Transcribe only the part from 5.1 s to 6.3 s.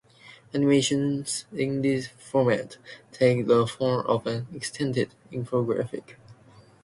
infographic.